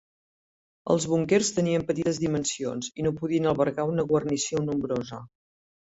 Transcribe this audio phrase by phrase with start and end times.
[0.93, 5.25] Els búnquers tenien petites dimensions, i no podien albergar una guarnició nombrosa.